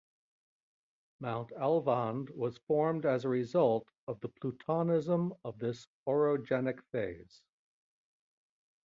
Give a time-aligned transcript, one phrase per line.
[1.19, 7.43] Mount Alvand was formed as a result of the plutonism of this orogenic phase.